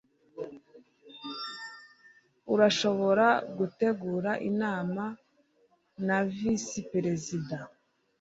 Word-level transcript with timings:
urashobora 2.53 3.27
gutegura 3.57 4.31
inama 4.49 5.03
na 6.07 6.17
visi 6.37 6.79
perizida 6.91 7.59